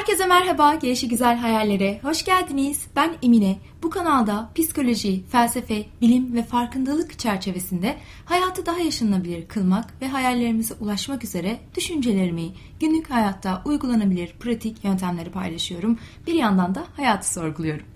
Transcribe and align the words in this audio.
Herkese 0.00 0.26
merhaba, 0.26 0.74
Gelişi 0.74 1.08
Güzel 1.08 1.36
Hayallere 1.36 2.00
hoş 2.02 2.24
geldiniz. 2.24 2.86
Ben 2.96 3.14
Emine. 3.22 3.58
Bu 3.82 3.90
kanalda 3.90 4.50
psikoloji, 4.54 5.24
felsefe, 5.24 5.86
bilim 6.00 6.34
ve 6.34 6.42
farkındalık 6.42 7.18
çerçevesinde 7.18 7.96
hayatı 8.24 8.66
daha 8.66 8.78
yaşanabilir 8.78 9.48
kılmak 9.48 10.02
ve 10.02 10.08
hayallerimize 10.08 10.74
ulaşmak 10.74 11.24
üzere 11.24 11.60
düşüncelerimi, 11.76 12.48
günlük 12.80 13.10
hayatta 13.10 13.62
uygulanabilir 13.64 14.32
pratik 14.40 14.84
yöntemleri 14.84 15.30
paylaşıyorum. 15.30 15.98
Bir 16.26 16.34
yandan 16.34 16.74
da 16.74 16.84
hayatı 16.96 17.32
sorguluyorum. 17.32 17.86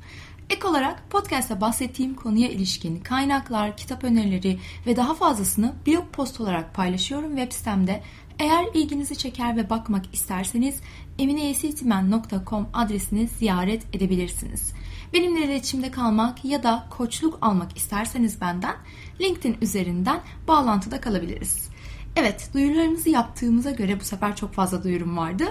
Ek 0.50 0.68
olarak 0.68 1.10
podcast'ta 1.10 1.60
bahsettiğim 1.60 2.14
konuya 2.14 2.48
ilişkin 2.48 3.00
kaynaklar, 3.00 3.76
kitap 3.76 4.04
önerileri 4.04 4.58
ve 4.86 4.96
daha 4.96 5.14
fazlasını 5.14 5.74
blog 5.86 6.12
post 6.12 6.40
olarak 6.40 6.74
paylaşıyorum 6.74 7.36
web 7.36 7.52
sitemde. 7.52 8.02
Eğer 8.38 8.66
ilginizi 8.74 9.16
çeker 9.18 9.56
ve 9.56 9.70
bakmak 9.70 10.04
isterseniz 10.12 10.80
emineyesitimen.com 11.18 12.66
adresini 12.72 13.28
ziyaret 13.28 13.82
edebilirsiniz. 13.92 14.72
Benimle 15.12 15.44
iletişimde 15.44 15.90
kalmak 15.90 16.44
ya 16.44 16.62
da 16.62 16.86
koçluk 16.90 17.38
almak 17.40 17.76
isterseniz 17.76 18.40
benden 18.40 18.76
LinkedIn 19.20 19.56
üzerinden 19.60 20.20
bağlantıda 20.48 21.00
kalabiliriz. 21.00 21.68
Evet, 22.16 22.50
duyurularımızı 22.54 23.10
yaptığımıza 23.10 23.70
göre 23.70 24.00
bu 24.00 24.04
sefer 24.04 24.36
çok 24.36 24.52
fazla 24.52 24.84
duyurum 24.84 25.16
vardı. 25.16 25.44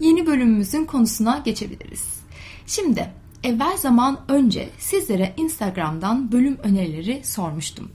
Yeni 0.00 0.26
bölümümüzün 0.26 0.84
konusuna 0.84 1.42
geçebiliriz. 1.44 2.22
Şimdi 2.66 3.10
evvel 3.44 3.76
zaman 3.76 4.20
önce 4.28 4.68
sizlere 4.78 5.34
Instagram'dan 5.36 6.32
bölüm 6.32 6.58
önerileri 6.62 7.24
sormuştum. 7.24 7.90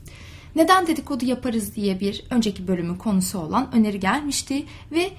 Neden 0.58 0.88
dedikodu 0.88 1.26
yaparız 1.26 1.76
diye 1.76 2.00
bir 2.00 2.24
önceki 2.30 2.68
bölümün 2.68 2.96
konusu 2.96 3.40
olan 3.40 3.76
öneri 3.76 4.00
gelmişti 4.00 4.66
ve 4.92 5.10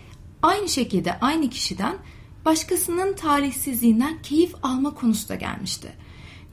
aynı 0.43 0.69
şekilde 0.69 1.21
aynı 1.21 1.51
kişiden 1.51 1.97
başkasının 2.45 3.13
talihsizliğinden 3.15 4.23
keyif 4.23 4.55
alma 4.63 4.95
konusu 4.95 5.29
da 5.29 5.35
gelmişti. 5.35 5.93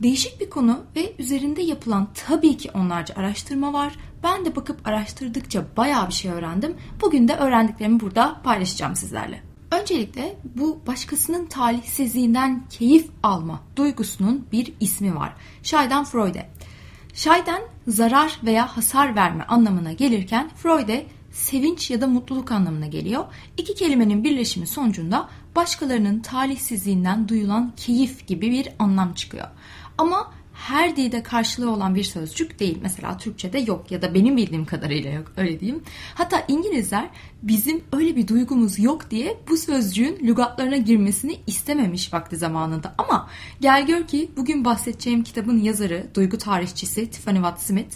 Değişik 0.03 0.39
bir 0.39 0.49
konu 0.49 0.83
ve 0.95 1.13
üzerinde 1.19 1.61
yapılan 1.61 2.07
tabii 2.27 2.57
ki 2.57 2.71
onlarca 2.71 3.15
araştırma 3.15 3.73
var. 3.73 3.95
Ben 4.23 4.45
de 4.45 4.55
bakıp 4.55 4.87
araştırdıkça 4.87 5.65
bayağı 5.77 6.07
bir 6.07 6.13
şey 6.13 6.31
öğrendim. 6.31 6.75
Bugün 7.01 7.27
de 7.27 7.35
öğrendiklerimi 7.35 7.99
burada 7.99 8.41
paylaşacağım 8.43 8.95
sizlerle. 8.95 9.43
Öncelikle 9.71 10.37
bu 10.55 10.79
başkasının 10.87 11.45
talihsizliğinden 11.45 12.63
keyif 12.69 13.09
alma 13.23 13.61
duygusunun 13.75 14.47
bir 14.51 14.73
ismi 14.79 15.15
var. 15.15 15.33
Schadenfreude. 15.63 16.49
Schaden 17.15 17.61
zarar 17.87 18.39
veya 18.43 18.77
hasar 18.77 19.15
verme 19.15 19.43
anlamına 19.43 19.93
gelirken 19.93 20.49
Freude 20.49 21.05
sevinç 21.31 21.91
ya 21.91 22.01
da 22.01 22.07
mutluluk 22.07 22.51
anlamına 22.51 22.87
geliyor. 22.87 23.25
İki 23.57 23.75
kelimenin 23.75 24.23
birleşimi 24.23 24.67
sonucunda 24.67 25.29
başkalarının 25.55 26.19
talihsizliğinden 26.19 27.27
duyulan 27.27 27.73
keyif 27.77 28.27
gibi 28.27 28.51
bir 28.51 28.69
anlam 28.79 29.13
çıkıyor. 29.13 29.47
Ama 29.97 30.33
her 30.55 30.95
dilde 30.95 31.23
karşılığı 31.23 31.71
olan 31.71 31.95
bir 31.95 32.03
sözcük 32.03 32.59
değil. 32.59 32.77
Mesela 32.81 33.17
Türkçe'de 33.17 33.59
yok 33.59 33.91
ya 33.91 34.01
da 34.01 34.13
benim 34.13 34.37
bildiğim 34.37 34.65
kadarıyla 34.65 35.11
yok 35.11 35.31
öyle 35.37 35.59
diyeyim. 35.59 35.83
Hatta 36.15 36.45
İngilizler 36.47 37.09
bizim 37.43 37.83
öyle 37.93 38.15
bir 38.15 38.27
duygumuz 38.27 38.79
yok 38.79 39.11
diye 39.11 39.37
bu 39.49 39.57
sözcüğün 39.57 40.19
lügatlarına 40.23 40.77
girmesini 40.77 41.39
istememiş 41.47 42.13
vakti 42.13 42.37
zamanında. 42.37 42.95
Ama 42.97 43.29
gel 43.61 43.87
gör 43.87 44.07
ki 44.07 44.31
bugün 44.37 44.65
bahsedeceğim 44.65 45.23
kitabın 45.23 45.59
yazarı, 45.59 46.07
duygu 46.15 46.37
tarihçisi 46.37 47.09
Tiffany 47.09 47.35
Watt 47.35 47.61
Smith 47.61 47.95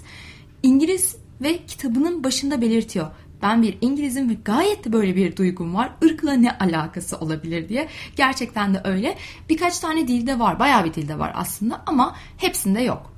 İngiliz 0.63 1.15
ve 1.41 1.65
kitabının 1.65 2.23
başında 2.23 2.61
belirtiyor 2.61 3.07
ben 3.41 3.61
bir 3.61 3.77
İngilizim 3.81 4.29
ve 4.29 4.33
gayet 4.45 4.85
de 4.85 4.93
böyle 4.93 5.15
bir 5.15 5.35
duygum 5.35 5.75
var. 5.75 5.91
Irkla 6.01 6.33
ne 6.33 6.57
alakası 6.57 7.17
olabilir 7.17 7.69
diye. 7.69 7.87
Gerçekten 8.15 8.73
de 8.73 8.81
öyle. 8.83 9.17
Birkaç 9.49 9.79
tane 9.79 10.07
dilde 10.07 10.39
var. 10.39 10.59
Bayağı 10.59 10.85
bir 10.85 10.93
dilde 10.93 11.19
var 11.19 11.31
aslında 11.35 11.81
ama 11.85 12.15
hepsinde 12.37 12.81
yok. 12.81 13.13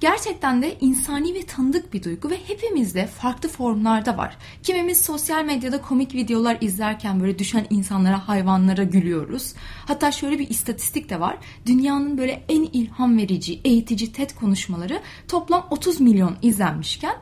Gerçekten 0.00 0.62
de 0.62 0.76
insani 0.80 1.34
ve 1.34 1.42
tanıdık 1.42 1.92
bir 1.92 2.02
duygu 2.02 2.30
ve 2.30 2.38
hepimizde 2.46 3.06
farklı 3.06 3.48
formlarda 3.48 4.16
var. 4.16 4.36
Kimimiz 4.62 5.00
sosyal 5.00 5.44
medyada 5.44 5.82
komik 5.82 6.14
videolar 6.14 6.58
izlerken 6.60 7.20
böyle 7.20 7.38
düşen 7.38 7.66
insanlara, 7.70 8.28
hayvanlara 8.28 8.82
gülüyoruz. 8.82 9.54
Hatta 9.86 10.12
şöyle 10.12 10.38
bir 10.38 10.50
istatistik 10.50 11.10
de 11.10 11.20
var. 11.20 11.36
Dünyanın 11.66 12.18
böyle 12.18 12.44
en 12.48 12.62
ilham 12.62 13.18
verici, 13.18 13.60
eğitici 13.64 14.12
TED 14.12 14.30
konuşmaları 14.30 15.00
toplam 15.28 15.66
30 15.70 16.00
milyon 16.00 16.36
izlenmişken 16.42 17.14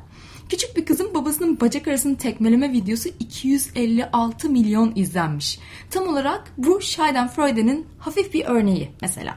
Küçük 0.52 0.76
bir 0.76 0.84
kızın 0.84 1.14
babasının 1.14 1.60
bacak 1.60 1.88
arasını 1.88 2.16
tekmeleme 2.16 2.72
videosu 2.72 3.08
256 3.20 4.50
milyon 4.50 4.92
izlenmiş. 4.96 5.58
Tam 5.90 6.08
olarak 6.08 6.52
bu 6.58 6.80
Schadenfreude'nin 6.80 7.86
hafif 7.98 8.34
bir 8.34 8.44
örneği 8.44 8.90
mesela. 9.02 9.36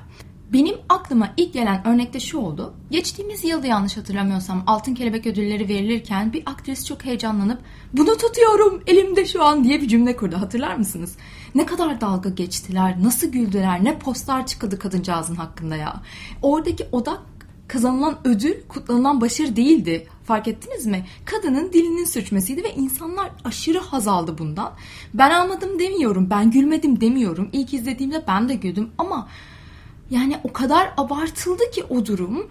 Benim 0.53 0.75
aklıma 0.89 1.33
ilk 1.37 1.53
gelen 1.53 1.87
örnekte 1.87 2.19
şu 2.19 2.37
oldu. 2.37 2.73
Geçtiğimiz 2.91 3.43
yılda 3.43 3.67
yanlış 3.67 3.97
hatırlamıyorsam 3.97 4.63
Altın 4.67 4.95
Kelebek 4.95 5.27
ödülleri 5.27 5.69
verilirken 5.69 6.33
bir 6.33 6.43
aktris 6.45 6.85
çok 6.85 7.05
heyecanlanıp 7.05 7.61
bunu 7.93 8.17
tutuyorum 8.17 8.83
elimde 8.87 9.25
şu 9.25 9.43
an 9.43 9.63
diye 9.63 9.81
bir 9.81 9.87
cümle 9.87 10.15
kurdu. 10.15 10.35
Hatırlar 10.35 10.75
mısınız? 10.75 11.17
Ne 11.55 11.65
kadar 11.65 12.01
dalga 12.01 12.29
geçtiler, 12.29 13.03
nasıl 13.03 13.27
güldüler, 13.27 13.83
ne 13.83 13.99
postlar 13.99 14.47
çıkıldı 14.47 14.79
kadıncağızın 14.79 15.35
hakkında 15.35 15.75
ya. 15.75 16.01
Oradaki 16.41 16.87
odak 16.91 17.19
kazanılan 17.67 18.17
ödül 18.23 18.55
kutlanılan 18.67 19.21
başarı 19.21 19.55
değildi. 19.55 20.07
Fark 20.23 20.47
ettiniz 20.47 20.85
mi? 20.85 21.05
Kadının 21.25 21.73
dilinin 21.73 22.05
sürçmesiydi 22.05 22.63
ve 22.63 22.73
insanlar 22.73 23.31
aşırı 23.43 23.79
haz 23.79 24.07
aldı 24.07 24.37
bundan. 24.37 24.73
Ben 25.13 25.29
almadım 25.29 25.79
demiyorum, 25.79 26.29
ben 26.29 26.51
gülmedim 26.51 27.01
demiyorum. 27.01 27.49
İlk 27.51 27.73
izlediğimde 27.73 28.23
ben 28.27 28.49
de 28.49 28.55
güldüm 28.55 28.89
ama 28.97 29.27
yani 30.09 30.37
o 30.43 30.53
kadar 30.53 30.93
abartıldı 30.97 31.71
ki 31.71 31.83
o 31.83 32.05
durum 32.05 32.47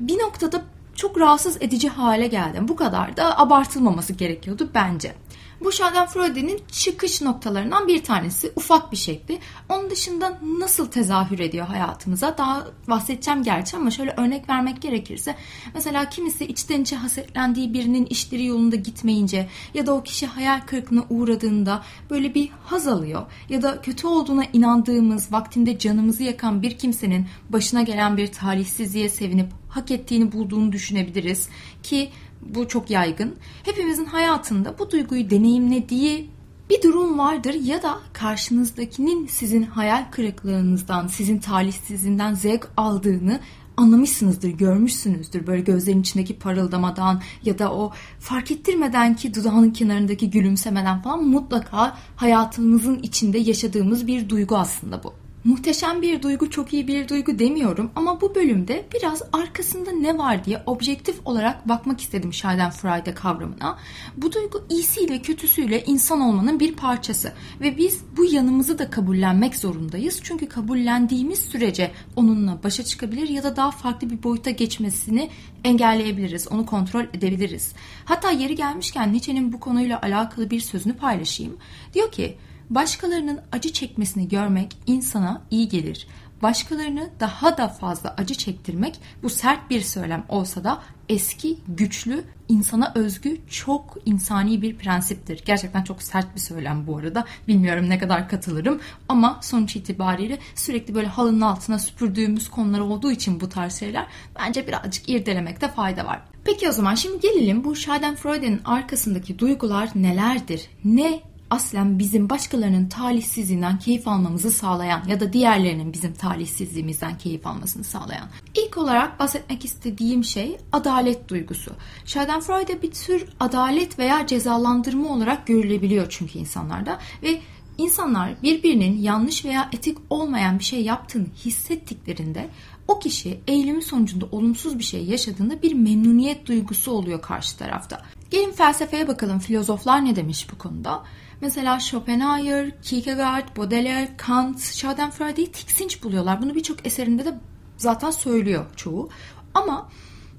bir 0.00 0.18
noktada 0.18 0.62
çok 0.94 1.20
rahatsız 1.20 1.56
edici 1.60 1.88
hale 1.88 2.26
geldi. 2.26 2.58
Bu 2.68 2.76
kadar 2.76 3.16
da 3.16 3.38
abartılmaması 3.38 4.12
gerekiyordu 4.12 4.70
bence. 4.74 5.14
Bu 5.60 5.72
Schadenfreude'nin 5.72 6.60
çıkış 6.72 7.22
noktalarından 7.22 7.88
bir 7.88 8.04
tanesi. 8.04 8.52
Ufak 8.56 8.92
bir 8.92 8.96
şekli. 8.96 9.38
Onun 9.68 9.90
dışında 9.90 10.38
nasıl 10.58 10.86
tezahür 10.86 11.38
ediyor 11.38 11.66
hayatımıza? 11.66 12.38
Daha 12.38 12.66
bahsedeceğim 12.88 13.42
gerçi 13.42 13.76
ama 13.76 13.90
şöyle 13.90 14.14
örnek 14.16 14.48
vermek 14.48 14.82
gerekirse. 14.82 15.36
Mesela 15.74 16.08
kimisi 16.08 16.44
içten 16.44 16.80
içe 16.80 16.96
hasetlendiği 16.96 17.74
birinin 17.74 18.06
işleri 18.06 18.44
yolunda 18.44 18.76
gitmeyince 18.76 19.48
ya 19.74 19.86
da 19.86 19.94
o 19.94 20.02
kişi 20.02 20.26
hayal 20.26 20.60
kırıklığına 20.60 21.04
uğradığında 21.10 21.82
böyle 22.10 22.34
bir 22.34 22.50
haz 22.64 22.88
alıyor. 22.88 23.22
Ya 23.48 23.62
da 23.62 23.82
kötü 23.82 24.06
olduğuna 24.06 24.44
inandığımız, 24.52 25.32
vaktinde 25.32 25.78
canımızı 25.78 26.22
yakan 26.22 26.62
bir 26.62 26.78
kimsenin 26.78 27.26
başına 27.50 27.82
gelen 27.82 28.16
bir 28.16 28.32
talihsizliğe 28.32 29.08
sevinip 29.08 29.46
hak 29.68 29.90
ettiğini 29.90 30.32
bulduğunu 30.32 30.72
düşünebiliriz. 30.72 31.48
Ki 31.82 32.10
bu 32.42 32.68
çok 32.68 32.90
yaygın. 32.90 33.36
Hepimizin 33.62 34.04
hayatında 34.04 34.78
bu 34.78 34.90
duyguyu 34.90 35.30
deneyimlediği 35.30 36.30
bir 36.70 36.82
durum 36.82 37.18
vardır 37.18 37.54
ya 37.54 37.82
da 37.82 37.98
karşınızdakinin 38.12 39.26
sizin 39.26 39.62
hayal 39.62 40.04
kırıklığınızdan, 40.10 41.06
sizin 41.06 41.38
talihsizliğinden 41.38 42.34
zevk 42.34 42.68
aldığını 42.76 43.40
anlamışsınızdır, 43.76 44.48
görmüşsünüzdür. 44.48 45.46
Böyle 45.46 45.62
gözlerin 45.62 46.00
içindeki 46.00 46.38
parıldamadan 46.38 47.22
ya 47.44 47.58
da 47.58 47.72
o 47.72 47.92
fark 48.18 48.50
ettirmeden 48.50 49.16
ki 49.16 49.34
dudağının 49.34 49.70
kenarındaki 49.70 50.30
gülümsemeden 50.30 51.02
falan 51.02 51.24
mutlaka 51.24 51.98
hayatımızın 52.16 52.98
içinde 52.98 53.38
yaşadığımız 53.38 54.06
bir 54.06 54.28
duygu 54.28 54.58
aslında 54.58 55.02
bu. 55.02 55.14
Muhteşem 55.44 56.02
bir 56.02 56.22
duygu, 56.22 56.50
çok 56.50 56.72
iyi 56.72 56.88
bir 56.88 57.08
duygu 57.08 57.38
demiyorum 57.38 57.90
ama 57.96 58.20
bu 58.20 58.34
bölümde 58.34 58.86
biraz 58.94 59.22
arkasında 59.32 59.92
ne 59.92 60.18
var 60.18 60.44
diye 60.44 60.62
objektif 60.66 61.26
olarak 61.26 61.68
bakmak 61.68 62.00
istedim 62.00 62.32
Schadenfreude 62.32 63.14
kavramına. 63.14 63.78
Bu 64.16 64.32
duygu 64.32 64.64
iyisiyle 64.70 65.22
kötüsüyle 65.22 65.84
insan 65.84 66.20
olmanın 66.20 66.60
bir 66.60 66.74
parçası 66.76 67.32
ve 67.60 67.76
biz 67.76 68.00
bu 68.16 68.24
yanımızı 68.24 68.78
da 68.78 68.90
kabullenmek 68.90 69.56
zorundayız. 69.56 70.20
Çünkü 70.22 70.46
kabullendiğimiz 70.48 71.38
sürece 71.38 71.90
onunla 72.16 72.62
başa 72.64 72.84
çıkabilir 72.84 73.28
ya 73.28 73.42
da 73.42 73.56
daha 73.56 73.70
farklı 73.70 74.10
bir 74.10 74.22
boyuta 74.22 74.50
geçmesini 74.50 75.30
engelleyebiliriz, 75.64 76.48
onu 76.48 76.66
kontrol 76.66 77.04
edebiliriz. 77.14 77.72
Hatta 78.04 78.30
yeri 78.30 78.54
gelmişken 78.54 79.12
Nietzsche'nin 79.12 79.52
bu 79.52 79.60
konuyla 79.60 80.02
alakalı 80.02 80.50
bir 80.50 80.60
sözünü 80.60 80.96
paylaşayım. 80.96 81.56
Diyor 81.94 82.12
ki 82.12 82.36
Başkalarının 82.70 83.40
acı 83.52 83.72
çekmesini 83.72 84.28
görmek 84.28 84.76
insana 84.86 85.42
iyi 85.50 85.68
gelir. 85.68 86.06
başkalarını 86.42 87.10
daha 87.20 87.58
da 87.58 87.68
fazla 87.68 88.14
acı 88.18 88.34
çektirmek 88.34 89.00
bu 89.22 89.30
sert 89.30 89.70
bir 89.70 89.80
söylem 89.80 90.24
olsa 90.28 90.64
da 90.64 90.82
eski, 91.08 91.58
güçlü, 91.68 92.24
insana 92.48 92.92
özgü 92.94 93.40
çok 93.48 93.96
insani 94.06 94.62
bir 94.62 94.76
prensiptir. 94.76 95.42
Gerçekten 95.44 95.82
çok 95.82 96.02
sert 96.02 96.34
bir 96.34 96.40
söylem 96.40 96.86
bu 96.86 96.96
arada. 96.96 97.24
Bilmiyorum 97.48 97.88
ne 97.88 97.98
kadar 97.98 98.28
katılırım 98.28 98.80
ama 99.08 99.38
sonuç 99.42 99.76
itibariyle 99.76 100.38
sürekli 100.54 100.94
böyle 100.94 101.06
halının 101.06 101.40
altına 101.40 101.78
süpürdüğümüz 101.78 102.50
konular 102.50 102.80
olduğu 102.80 103.10
için 103.10 103.40
bu 103.40 103.48
tarz 103.48 103.74
şeyler 103.74 104.06
bence 104.38 104.66
birazcık 104.66 105.08
irdelemekte 105.08 105.68
fayda 105.68 106.06
var. 106.06 106.22
Peki 106.44 106.68
o 106.68 106.72
zaman 106.72 106.94
şimdi 106.94 107.20
gelelim 107.20 107.64
bu 107.64 107.76
Schadenfreude'nin 107.76 108.60
arkasındaki 108.64 109.38
duygular 109.38 109.90
nelerdir? 109.94 110.68
Ne 110.84 111.29
aslen 111.50 111.98
bizim 111.98 112.30
başkalarının 112.30 112.88
talihsizliğinden 112.88 113.78
keyif 113.78 114.08
almamızı 114.08 114.50
sağlayan 114.50 115.02
ya 115.08 115.20
da 115.20 115.32
diğerlerinin 115.32 115.92
bizim 115.92 116.14
talihsizliğimizden 116.14 117.18
keyif 117.18 117.46
almasını 117.46 117.84
sağlayan. 117.84 118.28
İlk 118.54 118.78
olarak 118.78 119.20
bahsetmek 119.20 119.64
istediğim 119.64 120.24
şey 120.24 120.58
adalet 120.72 121.28
duygusu. 121.28 121.72
Schadenfreude 122.04 122.82
bir 122.82 122.90
tür 122.90 123.24
adalet 123.40 123.98
veya 123.98 124.26
cezalandırma 124.26 125.08
olarak 125.08 125.46
görülebiliyor 125.46 126.06
çünkü 126.10 126.38
insanlarda 126.38 126.98
ve 127.22 127.40
İnsanlar 127.80 128.42
birbirinin 128.42 128.98
yanlış 128.98 129.44
veya 129.44 129.68
etik 129.72 129.98
olmayan 130.10 130.58
bir 130.58 130.64
şey 130.64 130.82
yaptığını 130.82 131.26
hissettiklerinde 131.44 132.48
o 132.88 132.98
kişi 132.98 133.40
eylemi 133.46 133.82
sonucunda 133.82 134.26
olumsuz 134.32 134.78
bir 134.78 134.84
şey 134.84 135.04
yaşadığında 135.04 135.62
bir 135.62 135.74
memnuniyet 135.74 136.46
duygusu 136.46 136.90
oluyor 136.92 137.22
karşı 137.22 137.58
tarafta. 137.58 138.02
Gelin 138.30 138.52
felsefeye 138.52 139.08
bakalım 139.08 139.38
filozoflar 139.38 140.04
ne 140.04 140.16
demiş 140.16 140.46
bu 140.52 140.58
konuda. 140.58 141.02
Mesela 141.40 141.80
Schopenhauer, 141.80 142.70
Kierkegaard, 142.82 143.56
Baudelaire, 143.56 144.16
Kant, 144.16 144.60
Schadenfreude'yi 144.60 145.52
tiksinç 145.52 146.02
buluyorlar. 146.02 146.42
Bunu 146.42 146.54
birçok 146.54 146.86
eserinde 146.86 147.24
de 147.24 147.34
zaten 147.76 148.10
söylüyor 148.10 148.66
çoğu. 148.76 149.08
Ama 149.54 149.88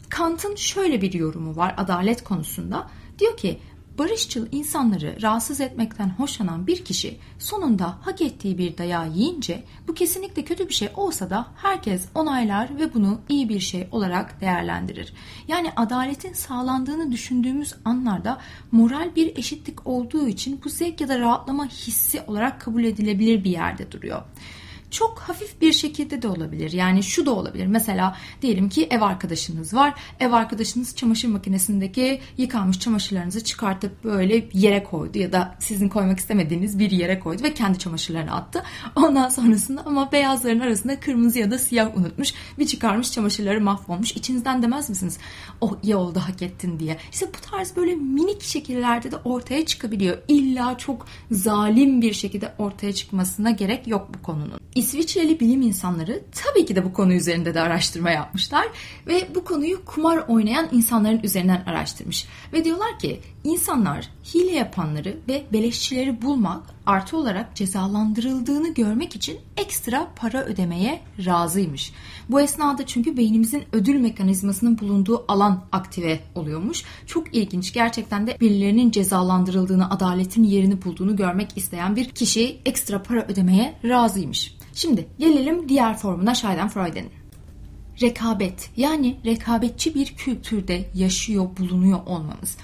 Kant'ın 0.09 0.55
şöyle 0.55 1.01
bir 1.01 1.13
yorumu 1.13 1.55
var 1.55 1.73
adalet 1.77 2.23
konusunda. 2.23 2.89
Diyor 3.19 3.37
ki 3.37 3.59
barışçıl 3.97 4.47
insanları 4.51 5.21
rahatsız 5.21 5.61
etmekten 5.61 6.09
hoşlanan 6.09 6.67
bir 6.67 6.85
kişi 6.85 7.17
sonunda 7.39 7.97
hak 8.01 8.21
ettiği 8.21 8.57
bir 8.57 8.77
dayağı 8.77 9.09
yiyince 9.09 9.63
bu 9.87 9.93
kesinlikle 9.93 10.43
kötü 10.43 10.69
bir 10.69 10.73
şey 10.73 10.89
olsa 10.95 11.29
da 11.29 11.47
herkes 11.55 12.05
onaylar 12.15 12.79
ve 12.79 12.93
bunu 12.93 13.21
iyi 13.29 13.49
bir 13.49 13.59
şey 13.59 13.87
olarak 13.91 14.41
değerlendirir. 14.41 15.13
Yani 15.47 15.71
adaletin 15.75 16.33
sağlandığını 16.33 17.11
düşündüğümüz 17.11 17.75
anlarda 17.85 18.37
moral 18.71 19.15
bir 19.15 19.37
eşitlik 19.37 19.87
olduğu 19.87 20.27
için 20.27 20.61
bu 20.65 20.69
zevk 20.69 21.01
ya 21.01 21.09
da 21.09 21.19
rahatlama 21.19 21.67
hissi 21.67 22.21
olarak 22.27 22.61
kabul 22.61 22.83
edilebilir 22.83 23.43
bir 23.43 23.51
yerde 23.51 23.91
duruyor 23.91 24.21
çok 24.91 25.19
hafif 25.19 25.61
bir 25.61 25.73
şekilde 25.73 26.21
de 26.21 26.27
olabilir. 26.27 26.71
Yani 26.71 27.03
şu 27.03 27.25
da 27.25 27.31
olabilir. 27.31 27.67
Mesela 27.67 28.17
diyelim 28.41 28.69
ki 28.69 28.87
ev 28.91 29.01
arkadaşınız 29.01 29.73
var. 29.73 29.93
Ev 30.19 30.31
arkadaşınız 30.31 30.95
çamaşır 30.95 31.27
makinesindeki 31.27 32.21
yıkanmış 32.37 32.79
çamaşırlarınızı 32.79 33.43
çıkartıp 33.43 34.03
böyle 34.03 34.49
yere 34.53 34.83
koydu 34.83 35.19
ya 35.19 35.31
da 35.31 35.55
sizin 35.59 35.89
koymak 35.89 36.19
istemediğiniz 36.19 36.79
bir 36.79 36.91
yere 36.91 37.19
koydu 37.19 37.43
ve 37.43 37.53
kendi 37.53 37.79
çamaşırlarını 37.79 38.35
attı. 38.35 38.63
Ondan 38.95 39.29
sonrasında 39.29 39.81
ama 39.85 40.11
beyazların 40.11 40.59
arasında 40.59 40.99
kırmızı 40.99 41.39
ya 41.39 41.51
da 41.51 41.57
siyah 41.57 41.97
unutmuş. 41.97 42.33
Bir 42.59 42.67
çıkarmış 42.67 43.11
çamaşırları 43.11 43.61
mahvolmuş. 43.61 44.11
İçinizden 44.11 44.63
demez 44.63 44.89
misiniz? 44.89 45.17
Oh 45.61 45.75
iyi 45.83 45.95
oldu 45.95 46.19
hak 46.19 46.41
ettin 46.41 46.79
diye. 46.79 46.97
İşte 47.11 47.27
bu 47.27 47.51
tarz 47.51 47.75
böyle 47.75 47.95
minik 47.95 48.41
şekillerde 48.41 49.11
de 49.11 49.15
ortaya 49.15 49.65
çıkabiliyor. 49.65 50.17
İlla 50.27 50.77
çok 50.77 51.05
zalim 51.31 52.01
bir 52.01 52.13
şekilde 52.13 52.53
ortaya 52.57 52.93
çıkmasına 52.93 53.51
gerek 53.51 53.87
yok 53.87 54.09
bu 54.13 54.21
konunun. 54.21 54.59
İsviçreli 54.75 55.39
bilim 55.39 55.61
insanları 55.61 56.21
tabii 56.31 56.65
ki 56.65 56.75
de 56.75 56.85
bu 56.85 56.93
konu 56.93 57.13
üzerinde 57.13 57.53
de 57.53 57.61
araştırma 57.61 58.11
yapmışlar 58.11 58.67
ve 59.07 59.27
bu 59.35 59.43
konuyu 59.43 59.85
kumar 59.85 60.17
oynayan 60.17 60.69
insanların 60.71 61.19
üzerinden 61.23 61.63
araştırmış. 61.65 62.27
Ve 62.53 62.65
diyorlar 62.65 62.99
ki 62.99 63.19
insanlar 63.43 64.09
hile 64.33 64.51
yapanları 64.51 65.17
ve 65.27 65.43
beleşçileri 65.53 66.21
bulmak 66.21 66.63
artı 66.85 67.17
olarak 67.17 67.55
cezalandırıldığını 67.55 68.73
görmek 68.73 69.15
için 69.15 69.39
ekstra 69.57 70.07
para 70.15 70.43
ödemeye 70.45 71.01
razıymış. 71.25 71.93
Bu 72.29 72.41
esnada 72.41 72.85
çünkü 72.85 73.17
beynimizin 73.17 73.63
ödül 73.71 73.95
mekanizmasının 73.95 74.79
bulunduğu 74.79 75.25
alan 75.27 75.63
aktive 75.71 76.19
oluyormuş. 76.35 76.83
Çok 77.07 77.35
ilginç. 77.35 77.73
Gerçekten 77.73 78.27
de 78.27 78.37
birilerinin 78.39 78.91
cezalandırıldığını, 78.91 79.89
adaletin 79.89 80.43
yerini 80.43 80.83
bulduğunu 80.83 81.15
görmek 81.15 81.57
isteyen 81.57 81.95
bir 81.95 82.09
kişi 82.09 82.57
ekstra 82.65 83.03
para 83.03 83.25
ödemeye 83.25 83.75
razıymış. 83.83 84.60
Şimdi 84.73 85.07
gelelim 85.19 85.69
diğer 85.69 85.97
formuna 85.97 86.35
Schadenfreude'nin. 86.35 87.11
Rekabet 88.01 88.69
yani 88.77 89.17
rekabetçi 89.25 89.95
bir 89.95 90.05
kültürde 90.05 90.89
yaşıyor, 90.93 91.49
bulunuyor 91.59 91.99
olmamız. 92.05 92.57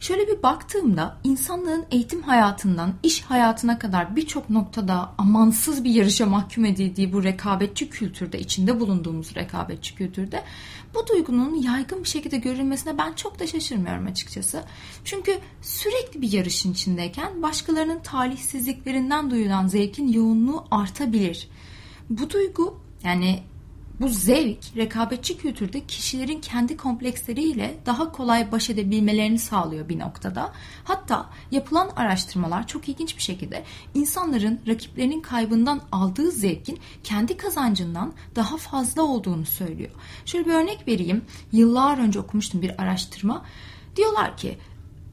Şöyle 0.00 0.28
bir 0.28 0.42
baktığımda 0.42 1.16
insanlığın 1.24 1.84
eğitim 1.90 2.22
hayatından 2.22 2.94
iş 3.02 3.22
hayatına 3.22 3.78
kadar 3.78 4.16
birçok 4.16 4.50
noktada 4.50 5.12
amansız 5.18 5.84
bir 5.84 5.90
yarışa 5.90 6.26
mahkum 6.26 6.64
edildiği 6.64 7.12
bu 7.12 7.24
rekabetçi 7.24 7.90
kültürde, 7.90 8.38
içinde 8.38 8.80
bulunduğumuz 8.80 9.34
rekabetçi 9.34 9.94
kültürde 9.94 10.42
bu 10.94 11.06
duygunun 11.06 11.54
yaygın 11.54 12.04
bir 12.04 12.08
şekilde 12.08 12.36
görülmesine 12.36 12.98
ben 12.98 13.12
çok 13.12 13.38
da 13.38 13.46
şaşırmıyorum 13.46 14.06
açıkçası. 14.06 14.64
Çünkü 15.04 15.38
sürekli 15.62 16.22
bir 16.22 16.32
yarışın 16.32 16.72
içindeyken 16.72 17.42
başkalarının 17.42 18.00
talihsizliklerinden 18.00 19.30
duyulan 19.30 19.66
zevkin 19.66 20.08
yoğunluğu 20.08 20.64
artabilir. 20.70 21.48
Bu 22.10 22.30
duygu 22.30 22.80
yani 23.04 23.42
bu 24.00 24.08
zevk 24.08 24.58
rekabetçi 24.76 25.38
kültürde 25.38 25.86
kişilerin 25.86 26.40
kendi 26.40 26.76
kompleksleriyle 26.76 27.78
daha 27.86 28.12
kolay 28.12 28.52
baş 28.52 28.70
edebilmelerini 28.70 29.38
sağlıyor 29.38 29.88
bir 29.88 29.98
noktada. 29.98 30.52
Hatta 30.84 31.30
yapılan 31.50 31.90
araştırmalar 31.96 32.66
çok 32.66 32.88
ilginç 32.88 33.16
bir 33.16 33.22
şekilde 33.22 33.64
insanların 33.94 34.60
rakiplerinin 34.66 35.20
kaybından 35.20 35.80
aldığı 35.92 36.30
zevkin 36.30 36.78
kendi 37.04 37.36
kazancından 37.36 38.12
daha 38.36 38.56
fazla 38.56 39.02
olduğunu 39.02 39.46
söylüyor. 39.46 39.90
Şöyle 40.24 40.46
bir 40.46 40.54
örnek 40.54 40.88
vereyim. 40.88 41.24
Yıllar 41.52 41.98
önce 41.98 42.20
okumuştum 42.20 42.62
bir 42.62 42.82
araştırma. 42.82 43.44
Diyorlar 43.96 44.36
ki 44.36 44.58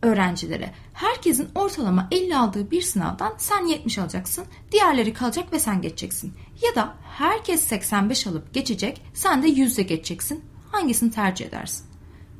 öğrencilere. 0.01 0.73
Herkesin 0.93 1.49
ortalama 1.55 2.07
50 2.11 2.37
aldığı 2.37 2.71
bir 2.71 2.81
sınavdan 2.81 3.33
sen 3.37 3.65
70 3.65 3.97
alacaksın, 3.97 4.45
diğerleri 4.71 5.13
kalacak 5.13 5.53
ve 5.53 5.59
sen 5.59 5.81
geçeceksin. 5.81 6.33
Ya 6.63 6.75
da 6.75 6.93
herkes 7.03 7.61
85 7.61 8.27
alıp 8.27 8.53
geçecek, 8.53 9.01
sen 9.13 9.43
de 9.43 9.47
100'e 9.47 9.83
geçeceksin. 9.83 10.45
Hangisini 10.71 11.11
tercih 11.11 11.45
edersin? 11.45 11.85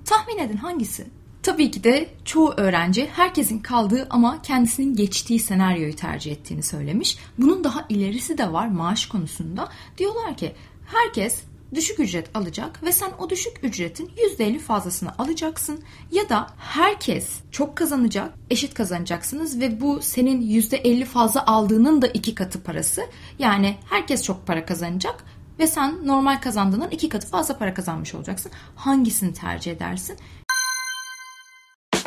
Tahmin 0.06 0.38
edin 0.38 0.58
hangisi? 0.58 1.08
Tabii 1.44 1.72
ki 1.72 1.84
de 1.84 2.10
çoğu 2.26 2.54
öğrenci 2.58 3.10
herkesin 3.14 3.60
kaldığı 3.60 4.08
ama 4.10 4.42
kendisinin 4.42 4.96
geçtiği 4.96 5.40
senaryoyu 5.40 5.96
tercih 5.96 6.32
ettiğini 6.32 6.64
söylemiş. 6.64 7.18
Bunun 7.38 7.64
daha 7.64 7.86
ilerisi 7.90 8.38
de 8.38 8.54
var 8.54 8.68
maaş 8.68 9.06
konusunda. 9.06 9.70
Diyorlar 9.98 10.38
ki 10.38 10.56
herkes 10.86 11.44
düşük 11.76 12.00
ücret 12.00 12.30
alacak 12.34 12.84
ve 12.84 12.92
sen 12.92 13.12
o 13.20 13.30
düşük 13.30 13.64
ücretin 13.64 14.12
%50 14.40 14.60
fazlasını 14.60 15.12
alacaksın 15.18 15.84
ya 16.12 16.30
da 16.30 16.48
herkes 16.58 17.30
çok 17.52 17.76
kazanacak, 17.76 18.34
eşit 18.50 18.74
kazanacaksınız 18.74 19.60
ve 19.60 19.82
bu 19.82 20.02
senin 20.02 20.42
%50 20.42 21.06
fazla 21.06 21.46
aldığının 21.46 22.02
da 22.02 22.08
iki 22.08 22.36
katı 22.36 22.64
parası. 22.64 23.02
Yani 23.40 23.78
herkes 23.90 24.24
çok 24.24 24.48
para 24.48 24.66
kazanacak 24.66 25.24
ve 25.60 25.68
sen 25.68 26.08
normal 26.08 26.42
kazandığının 26.42 26.90
iki 26.92 27.10
katı 27.10 27.28
fazla 27.28 27.58
para 27.58 27.74
kazanmış 27.74 28.16
olacaksın. 28.16 28.52
Hangisini 28.76 29.34
tercih 29.34 29.72
edersin? 29.72 30.18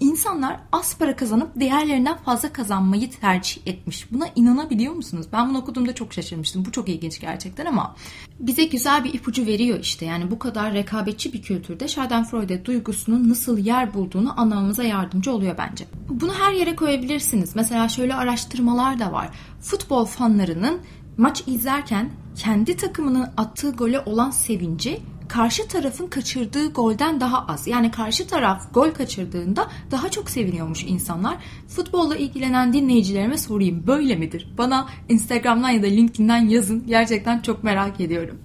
İnsanlar 0.00 0.60
az 0.72 0.98
para 0.98 1.16
kazanıp 1.16 1.60
değerlerinden 1.60 2.16
fazla 2.16 2.52
kazanmayı 2.52 3.10
tercih 3.10 3.62
etmiş. 3.66 4.12
Buna 4.12 4.26
inanabiliyor 4.36 4.94
musunuz? 4.94 5.26
Ben 5.32 5.48
bunu 5.50 5.58
okuduğumda 5.58 5.94
çok 5.94 6.12
şaşırmıştım. 6.12 6.64
Bu 6.64 6.72
çok 6.72 6.88
ilginç 6.88 7.20
gerçekten 7.20 7.66
ama 7.66 7.96
bize 8.40 8.64
güzel 8.64 9.04
bir 9.04 9.14
ipucu 9.14 9.46
veriyor 9.46 9.78
işte. 9.80 10.06
Yani 10.06 10.30
bu 10.30 10.38
kadar 10.38 10.72
rekabetçi 10.72 11.32
bir 11.32 11.42
kültürde 11.42 11.88
Schadenfreude 11.88 12.64
duygusunun 12.64 13.28
nasıl 13.28 13.58
yer 13.58 13.94
bulduğunu 13.94 14.40
anlamamıza 14.40 14.82
yardımcı 14.82 15.32
oluyor 15.32 15.58
bence. 15.58 15.84
Bunu 16.08 16.34
her 16.34 16.52
yere 16.52 16.76
koyabilirsiniz. 16.76 17.56
Mesela 17.56 17.88
şöyle 17.88 18.14
araştırmalar 18.14 18.98
da 18.98 19.12
var. 19.12 19.28
Futbol 19.60 20.04
fanlarının 20.04 20.80
maç 21.16 21.42
izlerken 21.46 22.10
kendi 22.36 22.76
takımının 22.76 23.28
attığı 23.36 23.70
gole 23.70 24.00
olan 24.00 24.30
sevinci 24.30 25.00
karşı 25.28 25.68
tarafın 25.68 26.06
kaçırdığı 26.06 26.72
golden 26.72 27.20
daha 27.20 27.46
az. 27.46 27.66
Yani 27.66 27.90
karşı 27.90 28.26
taraf 28.26 28.74
gol 28.74 28.90
kaçırdığında 28.90 29.68
daha 29.90 30.10
çok 30.10 30.30
seviniyormuş 30.30 30.84
insanlar. 30.84 31.36
Futbolla 31.68 32.16
ilgilenen 32.16 32.72
dinleyicilerime 32.72 33.38
sorayım 33.38 33.86
böyle 33.86 34.16
midir? 34.16 34.54
Bana 34.58 34.88
Instagram'dan 35.08 35.70
ya 35.70 35.82
da 35.82 35.86
LinkedIn'den 35.86 36.48
yazın. 36.48 36.86
Gerçekten 36.86 37.40
çok 37.40 37.64
merak 37.64 38.00
ediyorum. 38.00 38.38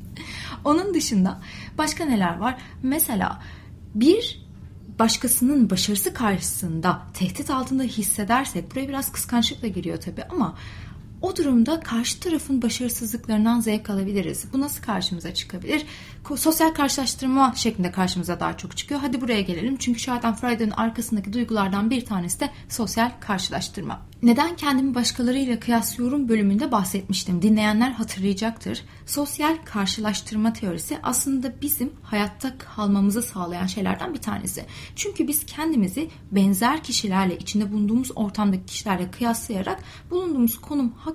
Onun 0.65 0.93
dışında 0.93 1.41
başka 1.77 2.05
neler 2.05 2.37
var? 2.37 2.57
Mesela 2.83 3.41
bir 3.95 4.43
başkasının 4.99 5.69
başarısı 5.69 6.13
karşısında 6.13 7.01
tehdit 7.13 7.49
altında 7.49 7.83
hissedersek 7.83 8.71
buraya 8.71 8.87
biraz 8.87 9.11
kıskançlıkla 9.11 9.67
giriyor 9.67 10.01
tabii 10.01 10.23
ama 10.23 10.55
o 11.23 11.35
durumda 11.35 11.79
karşı 11.79 12.19
tarafın 12.19 12.61
başarısızlıklarından 12.61 13.59
zevk 13.59 13.89
alabiliriz. 13.89 14.45
Bu 14.53 14.61
nasıl 14.61 14.83
karşımıza 14.83 15.33
çıkabilir? 15.33 15.85
Sosyal 16.35 16.73
karşılaştırma 16.73 17.53
şeklinde 17.55 17.91
karşımıza 17.91 18.39
daha 18.39 18.57
çok 18.57 18.77
çıkıyor. 18.77 19.01
Hadi 19.01 19.21
buraya 19.21 19.41
gelelim. 19.41 19.77
Çünkü 19.77 19.99
Schadenfreude'nin 19.99 20.71
arkasındaki 20.71 21.33
duygulardan 21.33 21.89
bir 21.89 22.05
tanesi 22.05 22.39
de 22.39 22.49
sosyal 22.69 23.11
karşılaştırma. 23.19 24.01
Neden 24.23 24.55
kendimi 24.55 24.95
başkalarıyla 24.95 25.59
kıyaslıyorum 25.59 26.29
bölümünde 26.29 26.71
bahsetmiştim. 26.71 27.41
Dinleyenler 27.41 27.91
hatırlayacaktır. 27.91 28.81
Sosyal 29.05 29.57
karşılaştırma 29.65 30.53
teorisi 30.53 30.97
aslında 31.03 31.61
bizim 31.61 31.93
hayatta 32.03 32.57
kalmamızı 32.57 33.21
sağlayan 33.21 33.65
şeylerden 33.65 34.13
bir 34.13 34.21
tanesi. 34.21 34.65
Çünkü 34.95 35.27
biz 35.27 35.45
kendimizi 35.45 36.09
benzer 36.31 36.83
kişilerle, 36.83 37.37
içinde 37.37 37.71
bulunduğumuz 37.71 38.11
ortamdaki 38.15 38.65
kişilerle 38.65 39.11
kıyaslayarak 39.11 39.83
bulunduğumuz 40.11 40.61
konum 40.61 40.91
hakkında 40.91 41.12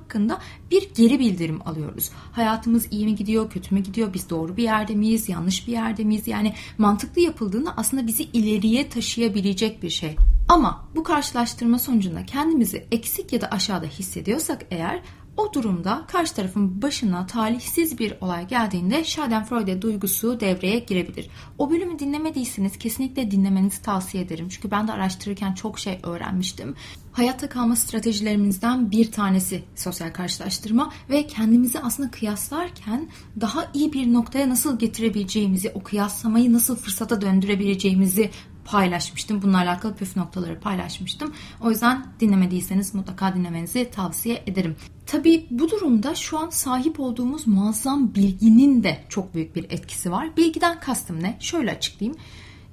bir 0.70 0.94
geri 0.94 1.18
bildirim 1.18 1.60
alıyoruz. 1.68 2.10
Hayatımız 2.32 2.86
iyi 2.90 3.04
mi 3.04 3.14
gidiyor, 3.14 3.50
kötü 3.50 3.74
mü 3.74 3.80
gidiyor, 3.80 4.14
biz 4.14 4.30
doğru 4.30 4.56
bir 4.56 4.62
yerde 4.62 4.94
miyiz, 4.94 5.28
yanlış 5.28 5.66
bir 5.66 5.72
yerde 5.72 6.04
miyiz? 6.04 6.28
Yani 6.28 6.54
mantıklı 6.78 7.20
yapıldığında 7.20 7.74
aslında 7.76 8.06
bizi 8.06 8.22
ileriye 8.22 8.88
taşıyabilecek 8.88 9.82
bir 9.82 9.90
şey. 9.90 10.16
Ama 10.48 10.88
bu 10.96 11.02
karşılaştırma 11.02 11.78
sonucunda 11.78 12.26
kendimizi 12.26 12.86
eksik 12.92 13.32
ya 13.32 13.40
da 13.40 13.50
aşağıda 13.50 13.86
hissediyorsak 13.86 14.64
eğer 14.70 15.00
o 15.38 15.52
durumda 15.52 16.04
karşı 16.08 16.34
tarafın 16.34 16.82
başına 16.82 17.26
talihsiz 17.26 17.98
bir 17.98 18.14
olay 18.20 18.48
geldiğinde 18.48 19.04
Schadenfreude 19.04 19.82
duygusu 19.82 20.40
devreye 20.40 20.78
girebilir. 20.78 21.30
O 21.58 21.70
bölümü 21.70 21.98
dinlemediyseniz 21.98 22.78
kesinlikle 22.78 23.30
dinlemenizi 23.30 23.82
tavsiye 23.82 24.24
ederim. 24.24 24.48
Çünkü 24.48 24.70
ben 24.70 24.88
de 24.88 24.92
araştırırken 24.92 25.54
çok 25.54 25.78
şey 25.78 25.98
öğrenmiştim. 26.02 26.74
Hayatta 27.12 27.48
kalma 27.48 27.76
stratejilerimizden 27.76 28.90
bir 28.90 29.12
tanesi 29.12 29.62
sosyal 29.76 30.12
karşılaştırma 30.12 30.92
ve 31.10 31.26
kendimizi 31.26 31.80
aslında 31.80 32.10
kıyaslarken 32.10 33.08
daha 33.40 33.70
iyi 33.74 33.92
bir 33.92 34.12
noktaya 34.12 34.48
nasıl 34.48 34.78
getirebileceğimizi, 34.78 35.70
o 35.74 35.82
kıyaslamayı 35.82 36.52
nasıl 36.52 36.76
fırsata 36.76 37.20
döndürebileceğimizi 37.20 38.30
paylaşmıştım. 38.70 39.42
Bununla 39.42 39.58
alakalı 39.58 39.94
püf 39.94 40.16
noktaları 40.16 40.60
paylaşmıştım. 40.60 41.34
O 41.60 41.70
yüzden 41.70 42.06
dinlemediyseniz 42.20 42.94
mutlaka 42.94 43.34
dinlemenizi 43.34 43.90
tavsiye 43.90 44.42
ederim. 44.46 44.76
Tabii 45.06 45.46
bu 45.50 45.70
durumda 45.70 46.14
şu 46.14 46.38
an 46.38 46.50
sahip 46.50 47.00
olduğumuz 47.00 47.46
muazzam 47.46 48.14
bilginin 48.14 48.82
de 48.82 49.04
çok 49.08 49.34
büyük 49.34 49.56
bir 49.56 49.64
etkisi 49.64 50.12
var. 50.12 50.36
Bilgiden 50.36 50.80
kastım 50.80 51.22
ne? 51.22 51.36
Şöyle 51.40 51.70
açıklayayım. 51.70 52.18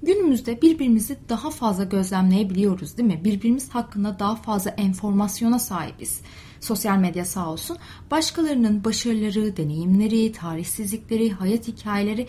Günümüzde 0.04 0.62
birbirimizi 0.62 1.18
daha 1.30 1.50
fazla 1.50 1.84
gözlemleyebiliyoruz 1.84 2.98
değil 2.98 3.10
mi? 3.10 3.22
Birbirimiz 3.24 3.70
hakkında 3.70 4.20
daha 4.20 4.36
fazla 4.36 4.72
enformasyona 4.72 5.60
sahibiz. 5.60 6.22
Sosyal 6.60 6.98
medya 6.98 7.26
sağ 7.26 7.50
olsun. 7.52 7.78
Başkalarının 8.12 8.84
başarıları, 8.84 9.58
deneyimleri, 9.58 10.32
tarihsizlikleri, 10.32 11.32
hayat 11.32 11.68
hikayeleri 11.68 12.28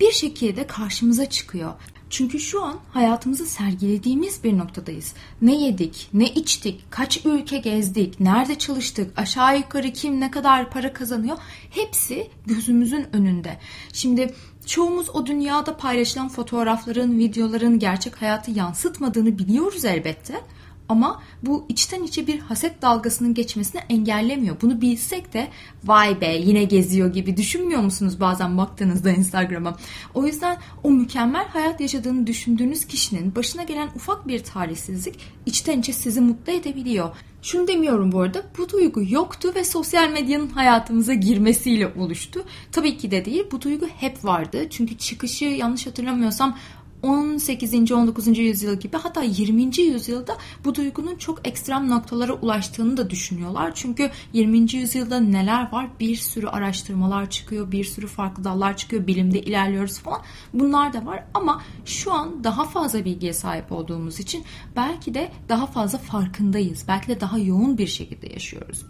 bir 0.00 0.12
şekilde 0.12 0.66
karşımıza 0.66 1.26
çıkıyor. 1.26 1.74
Çünkü 2.10 2.40
şu 2.40 2.64
an 2.64 2.78
hayatımızı 2.92 3.46
sergilediğimiz 3.46 4.44
bir 4.44 4.58
noktadayız. 4.58 5.14
Ne 5.42 5.54
yedik, 5.64 6.08
ne 6.12 6.28
içtik, 6.28 6.84
kaç 6.90 7.26
ülke 7.26 7.58
gezdik, 7.58 8.20
nerede 8.20 8.58
çalıştık, 8.58 9.18
aşağı 9.18 9.58
yukarı 9.58 9.92
kim 9.92 10.20
ne 10.20 10.30
kadar 10.30 10.70
para 10.70 10.92
kazanıyor 10.92 11.36
hepsi 11.70 12.30
gözümüzün 12.46 13.06
önünde. 13.12 13.58
Şimdi 13.92 14.34
çoğumuz 14.66 15.08
o 15.10 15.26
dünyada 15.26 15.76
paylaşılan 15.76 16.28
fotoğrafların, 16.28 17.18
videoların 17.18 17.78
gerçek 17.78 18.22
hayatı 18.22 18.50
yansıtmadığını 18.50 19.38
biliyoruz 19.38 19.84
elbette. 19.84 20.40
Ama 20.88 21.22
bu 21.42 21.66
içten 21.68 22.02
içe 22.02 22.26
bir 22.26 22.38
haset 22.38 22.82
dalgasının 22.82 23.34
geçmesini 23.34 23.80
engellemiyor. 23.88 24.56
Bunu 24.62 24.80
bilsek 24.80 25.32
de 25.32 25.48
vay 25.84 26.20
be 26.20 26.36
yine 26.36 26.64
geziyor 26.64 27.12
gibi 27.12 27.36
düşünmüyor 27.36 27.80
musunuz 27.80 28.20
bazen 28.20 28.58
baktığınızda 28.58 29.10
Instagram'a? 29.10 29.76
O 30.14 30.26
yüzden 30.26 30.56
o 30.82 30.90
mükemmel 30.90 31.48
hayat 31.48 31.80
yaşadığını 31.80 32.26
düşündüğünüz 32.26 32.84
kişinin 32.84 33.34
başına 33.34 33.62
gelen 33.62 33.88
ufak 33.96 34.28
bir 34.28 34.44
talihsizlik 34.44 35.18
içten 35.46 35.80
içe 35.80 35.92
sizi 35.92 36.20
mutlu 36.20 36.52
edebiliyor. 36.52 37.10
Şunu 37.42 37.68
demiyorum 37.68 38.12
bu 38.12 38.20
arada 38.20 38.42
bu 38.58 38.68
duygu 38.68 39.02
yoktu 39.08 39.52
ve 39.54 39.64
sosyal 39.64 40.10
medyanın 40.10 40.48
hayatımıza 40.48 41.14
girmesiyle 41.14 41.92
oluştu. 41.98 42.44
Tabii 42.72 42.96
ki 42.96 43.10
de 43.10 43.24
değil 43.24 43.44
bu 43.52 43.62
duygu 43.62 43.86
hep 43.86 44.24
vardı. 44.24 44.66
Çünkü 44.70 44.98
çıkışı 44.98 45.44
yanlış 45.44 45.86
hatırlamıyorsam 45.86 46.58
18. 47.02 47.92
19. 47.92 48.38
yüzyıl 48.38 48.80
gibi 48.80 48.96
hatta 48.96 49.22
20. 49.22 49.78
yüzyılda 49.80 50.38
bu 50.64 50.74
duygunun 50.74 51.16
çok 51.16 51.48
ekstrem 51.48 51.88
noktalara 51.90 52.32
ulaştığını 52.32 52.96
da 52.96 53.10
düşünüyorlar. 53.10 53.72
Çünkü 53.74 54.10
20. 54.32 54.74
yüzyılda 54.74 55.20
neler 55.20 55.72
var? 55.72 55.88
Bir 56.00 56.16
sürü 56.16 56.46
araştırmalar 56.46 57.30
çıkıyor, 57.30 57.72
bir 57.72 57.84
sürü 57.84 58.06
farklı 58.06 58.44
dallar 58.44 58.76
çıkıyor, 58.76 59.06
bilimde 59.06 59.40
ilerliyoruz 59.40 59.98
falan. 59.98 60.20
Bunlar 60.54 60.92
da 60.92 61.06
var 61.06 61.24
ama 61.34 61.62
şu 61.84 62.12
an 62.12 62.44
daha 62.44 62.64
fazla 62.64 63.04
bilgiye 63.04 63.32
sahip 63.32 63.72
olduğumuz 63.72 64.20
için 64.20 64.44
belki 64.76 65.14
de 65.14 65.32
daha 65.48 65.66
fazla 65.66 65.98
farkındayız. 65.98 66.84
Belki 66.88 67.08
de 67.08 67.20
daha 67.20 67.38
yoğun 67.38 67.78
bir 67.78 67.86
şekilde 67.86 68.32
yaşıyoruz. 68.32 68.86